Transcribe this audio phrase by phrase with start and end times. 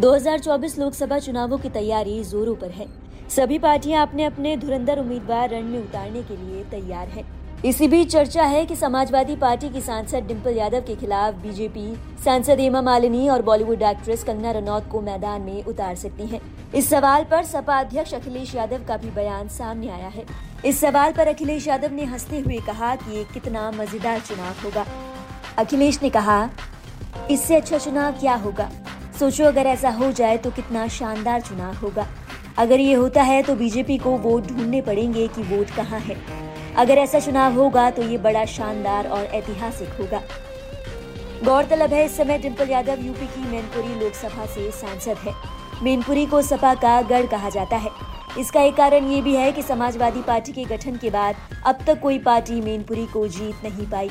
[0.00, 2.86] 2024 लोकसभा चुनावों की तैयारी जोरों पर है।
[3.30, 7.24] सभी पार्टियाँ अपने अपने धुरंधर उम्मीदवार रण में उतारने के लिए तैयार है।
[7.64, 11.84] इसी बीच चर्चा है कि समाजवादी पार्टी की सांसद डिम्पल यादव के खिलाफ बीजेपी
[12.24, 16.40] सांसद हेमा मालिनी और बॉलीवुड एक्ट्रेस कंगना रनौत को मैदान में उतार सकती हैं।
[16.74, 20.24] इस सवाल पर सपा अध्यक्ष अखिलेश यादव का भी बयान सामने आया है।
[20.64, 24.86] इस सवाल पर अखिलेश यादव ने हँसते हुए कहा कि ये कितना मज़ेदार चुनाव होगा।
[25.58, 26.48] अखिलेश ने कहा,
[27.30, 28.70] इससे अच्छा चुनाव क्या होगा?
[29.20, 32.06] सोचो, अगर ऐसा हो जाए तो कितना शानदार चुनाव होगा।
[32.58, 36.16] अगर ये होता है तो बीजेपी को वोट ढूँढने पड़ेंगे कि वोट कहाँ है।
[36.76, 40.22] अगर ऐसा चुनाव होगा तो ये बड़ा शानदार और ऐतिहासिक होगा।
[41.44, 45.34] गौरतलब है, इस समय डिम्पल यादव यूपी की मैनपुरी लोकसभा से सांसद है।
[45.82, 47.90] मैनपुरी को सपा का गढ़ कहा जाता है।
[48.38, 52.00] इसका एक कारण ये भी है कि समाजवादी पार्टी के गठन के बाद अब तक
[52.00, 54.10] कोई पार्टी मैनपुरी को जीत नहीं पाई।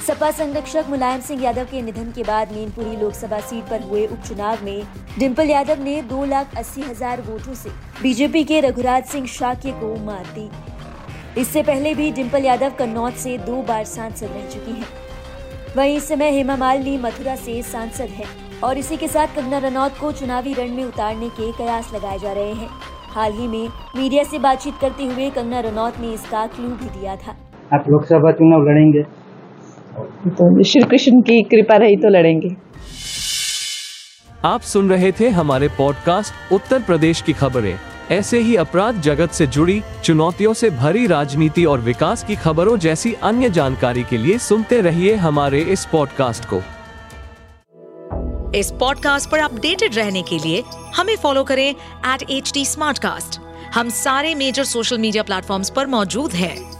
[0.00, 4.64] सपा संरक्षक मुलायम सिंह यादव के निधन के बाद मेनपुरी लोकसभा सीट पर हुए उपचुनाव
[4.64, 4.82] में
[5.18, 7.70] डिम्पल यादव ने दो लाख अस्सी हज़ार वोटों से
[8.02, 10.48] बीजेपी के रघुराज सिंह शाक्य को मात दी।
[11.40, 14.88] इससे पहले भी डिम्पल यादव कन्नौज से दो बार सांसद रह चुकी हैं।
[15.76, 18.26] वहीं इस समय हेमा मालिनी मथुरा से सांसद है
[18.64, 22.32] और इसी के साथ कंगना रनौत को चुनावी रण में उतारने के कयास लगाए जा
[22.32, 22.68] रहे हैं।
[23.10, 27.16] हाल ही में मीडिया से बातचीत करते हुए कंगना रनौत ने इसका क्लू भी दिया
[27.16, 27.36] था।
[27.70, 29.04] आप लोकसभा चुनाव लड़ेंगे?
[30.28, 32.56] तो श्री कृष्ण की कृपा रही तो लड़ेंगे।
[34.44, 37.78] आप सुन रहे थे हमारे पॉडकास्ट उत्तर प्रदेश की खबरें।
[38.10, 43.12] ऐसे ही अपराध जगत से जुड़ी चुनौतियों से भरी राजनीति और विकास की खबरों जैसी
[43.12, 46.62] अन्य जानकारी के लिए सुनते रहिए हमारे इस पॉडकास्ट को।
[48.58, 50.62] इस पॉडकास्ट पर अपडेटेड रहने के लिए
[50.96, 52.64] हमें फॉलो करें एट एच डी
[53.74, 56.79] हम सारे मेजर सोशल मीडिया प्लेटफॉर्म पर मौजूद हैं।